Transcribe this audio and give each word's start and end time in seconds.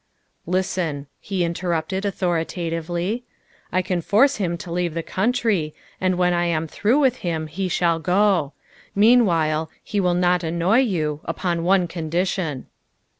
"Listen," 0.57 1.05
he 1.19 1.43
interrupted 1.43 2.05
authoritatively," 2.05 3.23
I 3.71 3.83
can 3.83 4.01
force 4.01 4.37
him 4.37 4.57
to 4.57 4.71
leave 4.71 4.95
the 4.95 5.03
country, 5.03 5.75
and 6.01 6.17
when 6.17 6.33
I 6.33 6.47
am 6.47 6.65
through 6.67 6.97
with 6.97 7.17
him 7.17 7.45
he 7.45 7.67
shall 7.69 7.99
go. 7.99 8.53
Meanwhile, 8.95 9.69
he 9.83 9.99
will 9.99 10.15
not 10.15 10.43
annoy 10.43 10.79
you 10.79 11.21
upon 11.25 11.63
one 11.63 11.87
condition." 11.87 12.65